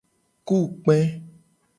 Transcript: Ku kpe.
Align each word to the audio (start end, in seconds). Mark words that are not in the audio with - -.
Ku 0.47 0.57
kpe. 0.83 0.97